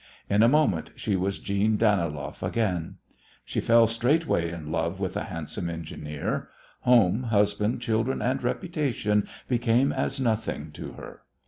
In 0.31 0.41
a 0.41 0.47
moment 0.47 0.89
she 0.95 1.15
was 1.15 1.37
Jeanne 1.37 1.77
Daniloff 1.77 2.41
again. 2.41 2.95
She 3.45 3.61
fell 3.61 3.85
straightway 3.85 4.49
in 4.49 4.71
love 4.71 4.99
with 4.99 5.13
the 5.13 5.25
handsome 5.25 5.69
engineer. 5.69 6.49
Home, 6.79 7.21
husband, 7.25 7.81
children 7.81 8.19
and 8.19 8.41
reputation 8.41 9.27
became 9.47 9.93
as 9.93 10.19
nothing 10.19 10.71
to 10.71 10.93
her. 10.93 11.21